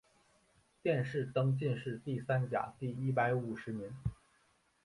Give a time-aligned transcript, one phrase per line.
[0.81, 3.93] 殿试登进士第三甲第一百五十名。